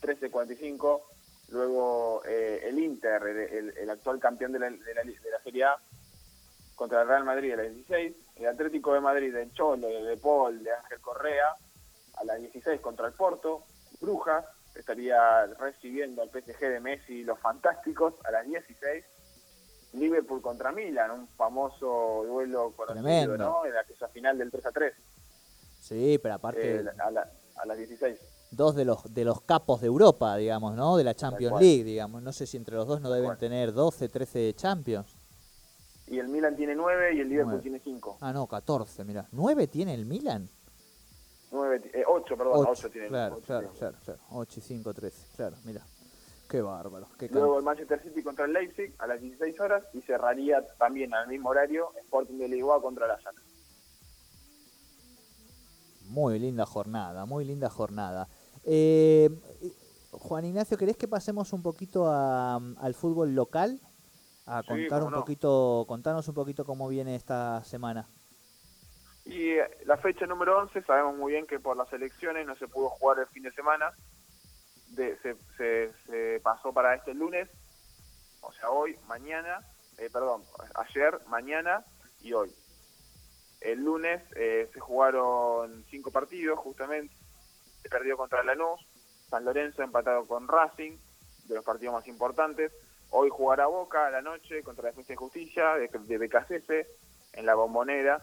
13.45, 0.02 1.02
luego 1.50 2.24
eh, 2.26 2.62
el 2.64 2.80
Inter, 2.80 3.22
el, 3.24 3.90
actual 3.90 4.20
campeón 4.20 4.54
de 4.54 4.60
la, 4.60 4.70
de, 4.70 4.94
la, 4.94 5.04
de 5.04 5.18
Serie 5.44 5.66
A, 5.66 5.76
contra 6.76 7.02
el 7.02 7.08
Real 7.08 7.26
Madrid 7.26 7.54
a 7.54 7.58
las 7.58 7.76
16, 7.76 8.16
el 8.38 8.48
Atlético 8.48 8.94
de 8.94 9.02
Madrid 9.02 9.34
del 9.34 9.54
Cholo, 9.54 9.88
de 9.88 10.04
De 10.04 10.18
Paul, 10.18 10.64
de 10.64 10.72
Ángel 10.72 11.02
Correa, 11.02 11.56
a 12.22 12.24
las 12.24 12.40
16 12.40 12.80
contra 12.82 13.08
el 13.08 13.14
Porto, 13.14 13.64
Brujas 14.00 14.46
estaría 14.76 15.46
recibiendo 15.60 16.22
al 16.22 16.30
PSG 16.30 16.60
de 16.60 16.80
Messi 16.80 17.14
y 17.20 17.24
los 17.24 17.40
Fantásticos 17.40 18.14
a 18.24 18.32
las 18.32 18.46
16, 18.46 19.04
Liverpool 19.94 20.42
contra 20.42 20.72
Milan, 20.72 21.12
un 21.12 21.28
famoso 21.30 22.24
duelo 22.26 22.72
conocido, 22.76 23.04
Tremendo. 23.04 23.38
¿no? 23.38 23.66
En 23.66 23.76
aquella 23.76 24.08
final 24.08 24.38
del 24.38 24.50
3 24.52 24.66
a 24.66 24.72
3, 24.72 24.94
Sí, 25.82 26.20
pero 26.22 26.36
aparte, 26.36 26.76
eh, 26.82 26.86
a, 27.04 27.12
la- 27.12 27.30
a 27.58 27.66
las 27.66 27.78
16. 27.78 28.18
dos 28.52 28.76
de 28.76 28.86
los 28.86 29.14
de 29.14 29.26
los 29.26 29.42
capos 29.42 29.82
de 29.82 29.88
Europa, 29.88 30.36
digamos, 30.38 30.76
¿no? 30.76 30.96
De 30.96 31.04
la 31.04 31.16
Champions. 31.16 31.60
League, 31.60 31.84
digamos. 31.84 32.22
No 32.22 32.32
sé 32.32 32.46
si 32.46 32.56
entre 32.58 32.76
los 32.76 32.88
dos 32.88 33.02
no 33.02 33.10
deben 33.12 33.36
tener 33.38 33.74
12, 33.74 34.08
13 34.08 34.54
Champions. 34.54 35.18
Y 36.08 36.20
el 36.20 36.28
Milan 36.28 36.56
tiene 36.56 36.76
9 36.76 37.16
y 37.16 37.20
el 37.22 37.30
Liverpool 37.30 37.62
tiene 37.62 37.80
5. 37.80 38.18
Ah, 38.22 38.32
no, 38.32 38.46
14, 38.48 39.04
mira. 39.06 39.26
¿9 39.34 39.68
tiene 39.70 39.94
el 39.96 40.06
Milan? 40.06 40.50
9, 41.52 41.92
eh, 41.94 42.04
8, 42.08 42.38
perdón, 42.38 42.54
8, 42.56 42.70
8 42.72 42.90
tiene 42.92 43.08
claro, 43.10 43.36
ocho 43.36 43.46
claro, 43.46 43.62
tiene. 43.68 43.78
claro, 43.80 43.98
claro. 44.04 44.20
8 44.32 44.60
y 44.60 44.64
5, 44.64 44.94
13, 44.94 45.28
claro, 45.36 45.58
mira. 45.66 45.86
Qué 46.50 46.62
bárbaro. 46.62 47.08
Qué 47.18 47.30
Luego 47.30 47.60
el 47.60 47.64
Manchester 47.64 48.02
City 48.04 48.22
contra 48.24 48.44
el 48.44 48.52
Leipzig 48.52 48.94
a 49.00 49.08
las 49.08 49.22
16 49.22 49.58
horas 49.62 49.86
y 49.94 50.02
cerraría 50.02 50.66
también 50.78 51.14
al 51.14 51.28
mismo 51.30 51.48
horario 51.50 51.94
Sporting 52.04 52.38
de 52.40 52.50
Lisboa 52.50 52.82
contra 52.82 53.06
el 53.06 53.12
Ajax. 53.12 53.42
Muy 56.10 56.40
linda 56.40 56.66
jornada, 56.66 57.26
muy 57.26 57.46
linda 57.46 57.70
jornada. 57.70 58.28
Eh, 58.66 59.30
Juan 60.12 60.44
Ignacio, 60.44 60.78
¿querés 60.78 60.98
que 60.98 61.08
pasemos 61.08 61.54
un 61.54 61.64
poquito 61.64 62.08
a- 62.08 62.56
al 62.80 62.94
fútbol 62.96 63.34
local? 63.34 63.80
A 64.46 64.62
Sí, 64.62 64.68
contar 64.68 65.04
un 65.04 65.12
no. 65.12 65.20
poquito, 65.20 65.86
contarnos 65.88 66.28
un 66.28 66.34
poquito 66.36 66.66
cómo 66.66 66.90
viene 66.90 67.16
esta 67.16 67.64
semana. 67.64 68.10
Y 69.26 69.52
eh, 69.52 69.70
la 69.86 69.98
fecha 69.98 70.26
número 70.26 70.58
11, 70.60 70.82
sabemos 70.84 71.16
muy 71.16 71.34
bien 71.34 71.46
que 71.46 71.60
por 71.60 71.78
las 71.78 71.92
elecciones 71.94 72.46
no 72.46 72.56
se 72.56 72.68
pudo 72.68 72.90
jugar 72.90 73.20
el 73.20 73.28
fin 73.28 73.44
de 73.44 73.52
semana, 73.52 73.92
de, 74.90 75.18
se, 75.20 75.92
se, 76.08 76.40
pasó 76.42 76.74
para 76.74 76.96
este 76.96 77.14
lunes, 77.14 77.50
o 78.42 78.52
sea, 78.54 78.70
hoy, 78.70 78.98
mañana, 79.08 79.60
eh, 79.98 80.10
perdón, 80.12 80.44
ayer, 80.76 81.20
mañana 81.28 81.86
y 82.22 82.34
hoy. 82.34 82.52
El 83.62 83.84
lunes 83.84 84.22
eh, 84.36 84.70
se 84.74 84.80
jugaron 84.80 85.86
cinco 85.90 86.12
partidos, 86.12 86.58
justamente, 86.60 87.16
se 87.84 87.90
perdió 87.90 88.18
contra 88.18 88.44
Lanús, 88.44 88.82
San 89.30 89.46
Lorenzo 89.46 89.84
empatado 89.84 90.26
con 90.28 90.48
Racing, 90.48 90.98
de 91.46 91.56
los 91.56 91.64
partidos 91.64 91.94
más 91.94 92.08
importantes. 92.08 92.72
Hoy 93.12 93.30
jugará 93.30 93.68
Boca 93.68 94.08
a 94.08 94.10
la 94.10 94.22
noche 94.22 94.64
contra 94.64 94.84
la 94.84 94.90
Defensa 94.90 95.14
y 95.14 95.18
Justicia 95.18 95.76
de, 95.76 95.88
de 95.88 96.18
BKCS 96.18 96.88
en 97.34 97.46
la 97.46 97.56
Bombonera. 97.56 98.22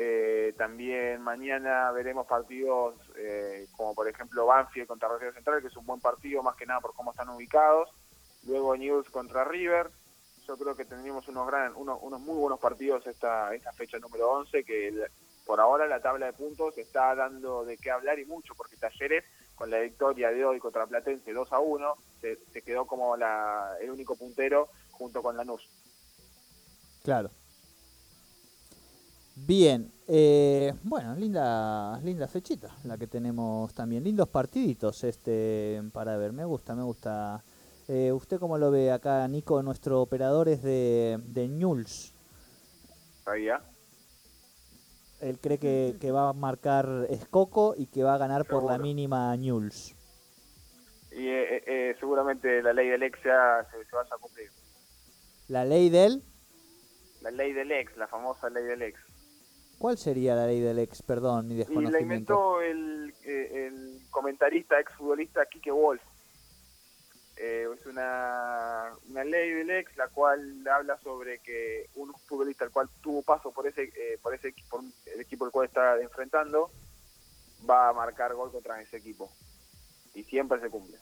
Eh, 0.00 0.54
también 0.56 1.20
mañana 1.20 1.90
veremos 1.90 2.24
partidos 2.24 2.94
eh, 3.16 3.66
como 3.76 3.96
por 3.96 4.06
ejemplo 4.06 4.46
Banfield 4.46 4.86
contra 4.86 5.08
Rosario 5.08 5.32
Central, 5.32 5.60
que 5.60 5.66
es 5.66 5.76
un 5.76 5.86
buen 5.86 6.00
partido 6.00 6.40
más 6.40 6.54
que 6.54 6.66
nada 6.66 6.80
por 6.80 6.94
cómo 6.94 7.10
están 7.10 7.28
ubicados. 7.30 7.90
Luego 8.46 8.76
News 8.76 9.10
contra 9.10 9.42
River. 9.42 9.90
Yo 10.46 10.56
creo 10.56 10.76
que 10.76 10.84
tendremos 10.84 11.26
unos 11.26 11.48
gran, 11.48 11.74
unos, 11.74 11.98
unos 12.00 12.20
muy 12.20 12.36
buenos 12.36 12.60
partidos 12.60 13.04
esta, 13.08 13.52
esta 13.52 13.72
fecha 13.72 13.98
número 13.98 14.30
11, 14.30 14.62
que 14.62 15.08
por 15.44 15.58
ahora 15.58 15.88
la 15.88 16.00
tabla 16.00 16.26
de 16.26 16.32
puntos 16.32 16.78
está 16.78 17.16
dando 17.16 17.64
de 17.64 17.76
qué 17.76 17.90
hablar 17.90 18.20
y 18.20 18.24
mucho, 18.24 18.54
porque 18.54 18.76
Talleres, 18.76 19.24
con 19.56 19.68
la 19.68 19.80
victoria 19.80 20.30
de 20.30 20.44
hoy 20.44 20.60
contra 20.60 20.86
Platense 20.86 21.32
2 21.32 21.52
a 21.52 21.58
1, 21.58 21.94
se, 22.20 22.36
se 22.52 22.62
quedó 22.62 22.86
como 22.86 23.16
la, 23.16 23.76
el 23.80 23.90
único 23.90 24.14
puntero 24.14 24.68
junto 24.92 25.22
con 25.22 25.36
Lanús. 25.36 25.68
Claro. 27.02 27.30
Bien, 29.46 29.90
eh, 30.06 30.74
bueno, 30.82 31.14
linda, 31.14 31.98
linda 32.00 32.28
fechita 32.28 32.76
la 32.84 32.98
que 32.98 33.06
tenemos 33.06 33.72
también. 33.72 34.04
Lindos 34.04 34.28
partiditos 34.28 35.04
este 35.04 35.82
para 35.92 36.16
ver, 36.16 36.32
me 36.32 36.44
gusta, 36.44 36.74
me 36.74 36.82
gusta. 36.82 37.42
Eh, 37.88 38.12
¿Usted 38.12 38.38
cómo 38.38 38.58
lo 38.58 38.70
ve 38.70 38.92
acá, 38.92 39.26
Nico? 39.28 39.62
Nuestro 39.62 40.02
operador 40.02 40.48
es 40.48 40.62
de, 40.62 41.18
de 41.24 41.48
Newell's. 41.48 42.12
¿Sabía? 43.24 43.62
Él 45.20 45.38
cree 45.40 45.58
que, 45.58 45.96
que 45.98 46.12
va 46.12 46.28
a 46.28 46.32
marcar 46.32 47.06
Escoco 47.08 47.74
y 47.76 47.86
que 47.86 48.02
va 48.02 48.14
a 48.14 48.18
ganar 48.18 48.44
por 48.44 48.64
la 48.64 48.76
mínima 48.76 49.34
Newell's. 49.36 49.94
Y 51.10 51.26
eh, 51.26 51.64
eh, 51.66 51.96
seguramente 51.98 52.62
la 52.62 52.72
ley 52.72 52.88
del 52.88 53.02
ex 53.02 53.18
ya 53.24 53.66
se, 53.70 53.84
se 53.84 53.96
vaya 53.96 54.10
a 54.14 54.18
cumplir. 54.18 54.50
La 55.48 55.64
ley 55.64 55.88
del... 55.88 56.22
La 57.22 57.30
ley 57.30 57.52
del 57.52 57.72
ex, 57.72 57.96
la 57.96 58.06
famosa 58.06 58.48
ley 58.50 58.64
del 58.64 58.82
ex. 58.82 59.00
¿Cuál 59.78 59.96
sería 59.96 60.34
la 60.34 60.46
ley 60.46 60.60
del 60.60 60.78
ex? 60.80 61.02
Perdón, 61.02 61.50
Y 61.52 61.56
desconocimiento. 61.56 61.96
la 61.96 62.00
inventó 62.00 62.60
el, 62.62 63.14
eh, 63.24 63.66
el 63.68 64.00
comentarista, 64.10 64.78
exfutbolista 64.80 65.46
Quique 65.46 65.70
Wolf. 65.70 66.02
Eh, 67.36 67.68
es 67.72 67.86
una, 67.86 68.90
una 69.08 69.22
ley 69.22 69.52
del 69.52 69.70
ex 69.70 69.96
la 69.96 70.08
cual 70.08 70.66
habla 70.66 70.98
sobre 70.98 71.38
que 71.38 71.88
un 71.94 72.12
futbolista 72.26 72.64
el 72.64 72.72
cual 72.72 72.88
tuvo 73.00 73.22
paso 73.22 73.52
por 73.52 73.68
ese 73.68 73.84
eh, 73.84 74.18
por 74.20 74.34
ese 74.34 74.52
por 74.68 74.80
el 75.06 75.20
equipo 75.20 75.46
el 75.46 75.52
cual 75.52 75.66
está 75.68 76.00
enfrentando 76.00 76.68
va 77.70 77.90
a 77.90 77.92
marcar 77.92 78.34
gol 78.34 78.50
contra 78.50 78.82
ese 78.82 78.96
equipo 78.96 79.30
y 80.14 80.24
siempre 80.24 80.58
se 80.58 80.68
cumple. 80.68 80.98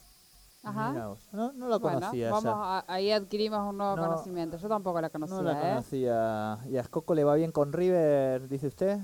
Ajá. 0.68 0.92
No, 1.32 1.52
no 1.52 1.68
la 1.68 1.78
Bueno, 1.78 1.98
conocía 2.00 2.30
vamos 2.30 2.52
a- 2.56 2.84
ahí 2.88 3.12
adquirimos 3.12 3.60
un 3.70 3.76
nuevo 3.78 3.96
No, 3.96 4.02
conocimiento. 4.02 4.56
Yo 4.56 4.68
tampoco 4.68 5.00
la 5.00 5.10
conocía, 5.10 5.36
No 5.36 5.42
la 5.42 5.52
¿eh? 5.58 5.68
conocía. 5.74 6.58
¿Y 6.68 6.76
a 6.76 6.80
Escoco 6.80 7.14
le 7.14 7.24
va 7.24 7.34
bien 7.36 7.52
con 7.52 7.72
River, 7.72 8.48
dice 8.48 8.66
usted? 8.66 8.98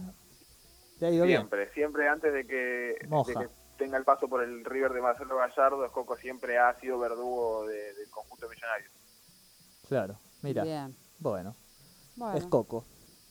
¿Le 1.01 1.07
ha 1.07 1.11
ido 1.11 1.25
bien? 1.25 1.39
Siempre, 1.41 1.73
siempre 1.73 2.09
antes 2.09 2.33
de 2.33 2.47
que, 2.47 2.97
de 3.01 3.07
Moja. 3.09 3.33
que 3.41 3.49
tenga 3.79 3.97
el 3.97 4.05
paso 4.05 4.29
por 4.29 4.43
el 4.43 4.65
River 4.65 4.93
de 4.93 5.01
Marcelo 5.03 5.37
Gallardo, 5.37 5.85
Escoco 5.85 6.17
siempre 6.17 6.59
ha 6.59 6.79
sido 6.81 6.99
verdugo 6.99 7.67
de- 7.67 7.95
del 7.95 8.11
conjunto 8.11 8.49
millonario. 8.49 8.91
Claro, 9.89 10.17
mira. 10.43 10.63
Bien. 10.65 10.97
Bueno, 11.19 11.55
Bueno. 12.17 12.37
es 12.39 12.47
Coco. 12.47 12.85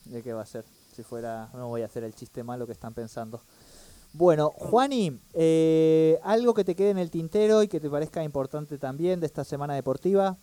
¿De 0.04 0.22
qué 0.22 0.32
va 0.32 0.42
a 0.42 0.46
ser? 0.46 0.64
Si 0.92 1.02
fuera, 1.02 1.48
no 1.54 1.68
voy 1.68 1.82
a 1.82 1.86
hacer 1.86 2.04
el 2.04 2.14
chiste 2.14 2.42
malo 2.42 2.66
que 2.66 2.72
están 2.72 2.92
pensando. 2.94 3.40
Bueno, 4.14 4.50
Juani, 4.50 5.20
eh, 5.32 6.18
algo 6.22 6.52
que 6.54 6.64
te 6.64 6.76
quede 6.76 6.90
en 6.90 6.98
el 6.98 7.10
tintero 7.10 7.62
y 7.62 7.68
que 7.68 7.80
te 7.80 7.88
parezca 7.88 8.22
importante 8.22 8.78
también 8.78 9.20
de 9.20 9.26
esta 9.26 9.42
semana 9.44 9.74
deportiva. 9.74 10.36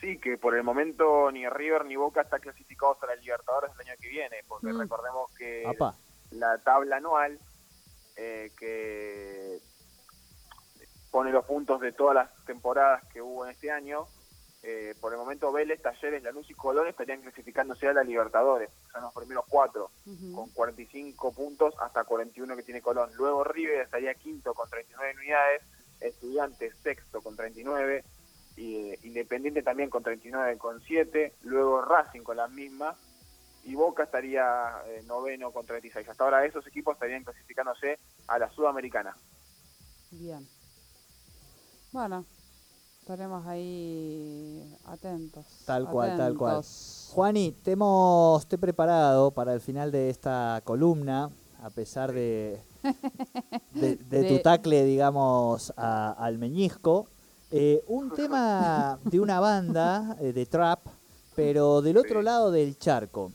Sí, 0.00 0.18
que 0.18 0.38
por 0.38 0.54
el 0.56 0.62
momento 0.62 1.30
ni 1.30 1.48
River 1.48 1.84
ni 1.84 1.96
Boca 1.96 2.22
están 2.22 2.40
clasificados 2.40 3.02
a 3.02 3.06
la 3.06 3.16
Libertadores 3.16 3.70
el 3.74 3.88
año 3.88 3.96
que 4.00 4.08
viene, 4.08 4.36
porque 4.48 4.68
Mm. 4.68 4.80
recordemos 4.80 5.30
que 5.36 5.64
Apa, 5.66 5.94
la 6.30 6.58
tabla 6.58 6.96
anual 6.96 7.38
eh, 8.16 8.50
que 8.58 9.58
pone 11.10 11.30
los 11.32 11.44
puntos 11.44 11.80
de 11.80 11.92
todas 11.92 12.14
las 12.14 12.44
temporadas 12.46 13.04
que 13.12 13.20
hubo 13.20 13.44
en 13.44 13.50
este 13.52 13.70
año, 13.70 14.06
eh, 14.68 14.96
por 15.00 15.12
el 15.12 15.18
momento 15.18 15.52
Vélez, 15.52 15.80
Talleres, 15.80 16.24
Lanús 16.24 16.50
y 16.50 16.54
Colón 16.54 16.88
estarían 16.88 17.22
clasificándose 17.22 17.86
a 17.86 17.92
la 17.92 18.02
Libertadores, 18.02 18.68
son 18.92 19.02
los 19.02 19.14
primeros 19.14 19.44
cuatro, 19.48 19.92
Ujú. 20.04 20.32
con 20.34 20.50
45 20.50 21.32
puntos 21.32 21.72
hasta 21.80 22.02
41 22.02 22.56
que 22.56 22.64
tiene 22.64 22.82
Colón. 22.82 23.10
Luego 23.14 23.44
River 23.44 23.82
estaría 23.82 24.12
quinto 24.14 24.54
con 24.54 24.68
39 24.68 25.14
unidades, 25.16 25.62
Estudiantes 26.00 26.74
sexto 26.82 27.22
con 27.22 27.36
39, 27.36 28.04
y, 28.56 28.90
eh, 28.90 28.98
Independiente 29.04 29.62
también 29.62 29.88
con 29.88 30.02
39 30.02 30.58
con 30.58 30.82
7, 30.82 31.34
luego 31.42 31.80
Racing 31.82 32.22
con 32.22 32.36
las 32.36 32.50
mismas, 32.50 32.96
y 33.62 33.76
Boca 33.76 34.02
estaría 34.02 34.82
eh, 34.86 35.02
noveno 35.06 35.52
con 35.52 35.64
36. 35.64 36.08
Hasta 36.08 36.24
ahora 36.24 36.44
esos 36.44 36.66
equipos 36.66 36.94
estarían 36.94 37.22
clasificándose 37.22 37.98
a 38.26 38.38
la 38.38 38.50
Sudamericana. 38.50 39.16
Bien. 40.10 40.46
Bueno, 41.92 42.26
estaremos 43.06 43.46
ahí 43.46 44.76
atentos. 44.84 45.46
Tal 45.64 45.88
cual, 45.88 46.16
tal 46.16 46.36
cual. 46.36 46.56
Juani, 47.14 47.52
te 47.62 47.70
hemos 47.70 48.44
te 48.48 48.56
he 48.56 48.58
preparado 48.58 49.30
para 49.30 49.54
el 49.54 49.60
final 49.60 49.92
de 49.92 50.10
esta 50.10 50.60
columna, 50.64 51.30
a 51.62 51.70
pesar 51.70 52.12
de, 52.12 52.60
de, 53.74 53.94
de 53.94 54.24
tu 54.24 54.42
tacle, 54.42 54.84
digamos, 54.84 55.72
a- 55.76 56.16
al 56.18 56.38
meñisco, 56.38 57.06
eh, 57.52 57.80
un 57.86 58.10
tema 58.10 58.98
de 59.04 59.20
una 59.20 59.38
banda 59.38 60.16
eh, 60.20 60.32
de 60.32 60.44
trap, 60.44 60.80
pero 61.36 61.82
del 61.82 61.98
otro 61.98 62.22
lado 62.22 62.50
del 62.50 62.76
charco. 62.76 63.30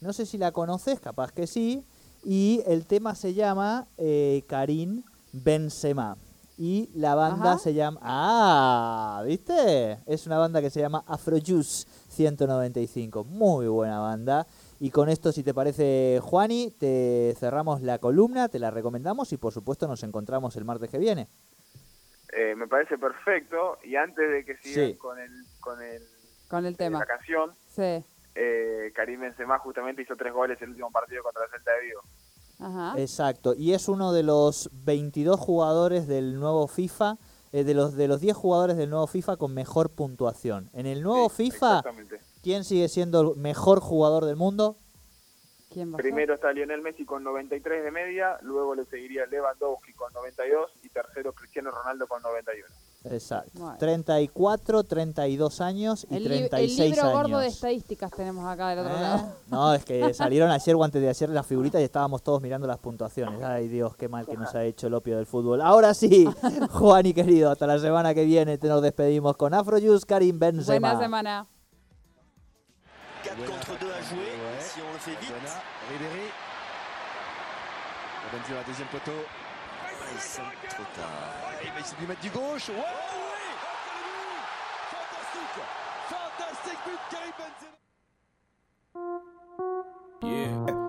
No 0.00 0.12
sé 0.12 0.26
si 0.26 0.38
la 0.38 0.52
conoces, 0.52 1.00
capaz 1.00 1.32
que 1.32 1.48
sí, 1.48 1.82
y 2.24 2.62
el 2.68 2.86
tema 2.86 3.16
se 3.16 3.34
llama 3.34 3.88
eh, 3.96 4.44
Karim 4.46 5.02
Benzema. 5.32 6.16
Y 6.60 6.90
la 6.94 7.14
banda 7.14 7.52
Ajá. 7.52 7.58
se 7.58 7.72
llama... 7.72 8.00
Ah, 8.02 9.22
¿viste? 9.24 9.98
Es 10.06 10.26
una 10.26 10.38
banda 10.38 10.60
que 10.60 10.70
se 10.70 10.80
llama 10.80 11.04
Afrojuice 11.06 11.86
195. 12.08 13.22
Muy 13.24 13.68
buena 13.68 14.00
banda. 14.00 14.44
Y 14.80 14.90
con 14.90 15.08
esto, 15.08 15.30
si 15.30 15.44
te 15.44 15.54
parece, 15.54 16.18
Juani, 16.20 16.72
te 16.78 17.34
cerramos 17.38 17.80
la 17.82 17.98
columna, 17.98 18.48
te 18.48 18.58
la 18.58 18.70
recomendamos 18.72 19.32
y 19.32 19.36
por 19.36 19.52
supuesto 19.52 19.86
nos 19.86 20.02
encontramos 20.02 20.56
el 20.56 20.64
martes 20.64 20.90
que 20.90 20.98
viene. 20.98 21.28
Eh, 22.32 22.54
me 22.56 22.66
parece 22.66 22.98
perfecto, 22.98 23.78
y 23.84 23.96
antes 23.96 24.28
de 24.30 24.44
que 24.44 24.56
sigan 24.58 24.86
Sí. 24.90 24.96
con 24.96 25.18
el 25.18 25.30
con 25.60 25.80
el, 25.80 26.02
Con 26.48 26.66
el 26.66 26.76
tema. 26.76 26.98
la 26.98 27.06
canción, 27.06 27.52
Sí. 27.68 28.04
eh, 28.34 28.92
Karim 28.94 29.20
Benzema 29.20 29.58
justamente 29.60 30.02
hizo 30.02 30.14
tres 30.16 30.32
goles 30.32 30.58
en 30.60 30.64
el 30.64 30.70
último 30.72 30.90
partido 30.90 31.22
contra 31.22 31.44
el 31.44 31.50
Celta 31.50 31.72
de 31.72 31.86
Vigo. 31.86 32.00
Ajá. 32.58 32.94
Exacto, 32.96 33.54
y 33.54 33.72
es 33.72 33.88
uno 33.88 34.12
de 34.12 34.22
los 34.22 34.70
22 34.84 35.38
jugadores 35.38 36.06
del 36.08 36.38
nuevo 36.40 36.66
FIFA, 36.66 37.16
eh, 37.52 37.64
de 37.64 37.74
los 37.74 37.94
de 37.94 38.08
los 38.08 38.20
10 38.20 38.36
jugadores 38.36 38.76
del 38.76 38.90
nuevo 38.90 39.06
FIFA 39.06 39.36
con 39.36 39.54
mejor 39.54 39.90
puntuación. 39.90 40.68
En 40.72 40.86
el 40.86 41.02
nuevo 41.02 41.28
Sí, 41.28 41.50
FIFA. 41.50 41.82
¿quién 42.42 42.64
sigue 42.64 42.88
siendo 42.88 43.32
el 43.32 43.38
mejor 43.38 43.80
jugador 43.80 44.24
del 44.24 44.36
mundo? 44.36 44.76
Primero 45.96 46.34
está 46.34 46.50
Lionel 46.52 46.80
Messi 46.82 47.04
con 47.04 47.22
93 47.22 47.84
de 47.84 47.90
media, 47.90 48.38
luego 48.42 48.74
le 48.74 48.84
seguiría 48.86 49.26
Lewandowski 49.26 49.92
con 49.92 50.12
92 50.12 50.70
y 50.82 50.88
tercero 50.88 51.32
Cristiano 51.32 51.70
Ronaldo 51.70 52.06
con 52.08 52.20
91. 52.22 52.66
Exacto. 53.10 53.50
Bueno. 53.54 53.76
34, 53.78 54.84
32 54.84 55.60
años 55.60 56.06
y 56.10 56.16
El, 56.16 56.24
li- 56.24 56.38
el 56.38 56.48
36 56.50 56.90
libro 56.96 57.10
gordo 57.12 57.38
de 57.38 57.44
años. 57.44 57.54
estadísticas 57.54 58.10
tenemos 58.12 58.46
acá 58.46 58.68
del 58.70 58.78
otro 58.80 58.96
¿Eh? 58.96 59.00
lado. 59.00 59.32
No, 59.48 59.74
es 59.74 59.84
que 59.84 60.12
salieron 60.14 60.50
ayer 60.50 60.74
o 60.74 60.84
antes 60.84 61.00
de 61.02 61.08
ayer 61.08 61.28
las 61.30 61.46
figuritas 61.46 61.80
y 61.80 61.84
estábamos 61.84 62.22
todos 62.22 62.40
mirando 62.42 62.66
las 62.66 62.78
puntuaciones. 62.78 63.42
Ay 63.42 63.68
Dios, 63.68 63.96
qué 63.96 64.08
mal 64.08 64.26
que 64.26 64.36
nos 64.36 64.54
ha 64.54 64.64
hecho 64.64 64.86
el 64.88 64.94
opio 64.94 65.16
del 65.16 65.26
fútbol. 65.26 65.60
Ahora 65.60 65.94
sí, 65.94 66.28
Juan 66.70 67.06
y 67.06 67.14
querido, 67.14 67.50
hasta 67.50 67.66
la 67.66 67.78
semana 67.78 68.14
que 68.14 68.24
viene 68.24 68.58
te 68.58 68.68
nos 68.68 68.82
despedimos 68.82 69.36
con 69.36 69.54
Afrojuice 69.54 70.06
Karim 70.06 70.38
Benzema. 70.38 70.88
Buena 70.90 71.00
semana. 71.04 71.46
4 73.24 73.44
contre 73.44 73.78
2 73.78 73.90
à 73.92 74.02
jouer, 74.08 74.30
si 74.60 74.80
on 74.80 74.92
le 74.92 74.98
fait 74.98 75.18
vite. 75.20 75.34
Ribéry. 75.90 76.28
Benzema, 78.32 78.62
deuxième 78.66 78.88
poteau. 78.88 79.12
ils 80.14 80.20
sont 80.20 80.42
trop 80.68 80.84
tard. 80.94 81.62
Et 81.62 81.66
il 81.78 81.84
s'est 81.84 81.96
dû 81.98 82.06
mettre 82.06 82.20
du 82.20 82.30
gauche. 82.30 82.70
Oh 82.70 82.72
oui 82.72 82.82
Fantastique 84.90 85.64
Fantastique 86.08 86.78
Yeah. 90.22 90.88